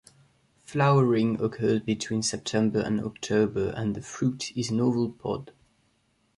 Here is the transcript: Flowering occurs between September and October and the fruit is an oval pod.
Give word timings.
Flowering 0.63 1.39
occurs 1.39 1.81
between 1.81 2.23
September 2.23 2.79
and 2.79 3.01
October 3.01 3.69
and 3.77 3.93
the 3.93 4.01
fruit 4.01 4.51
is 4.57 4.71
an 4.71 4.79
oval 4.79 5.11
pod. 5.11 5.53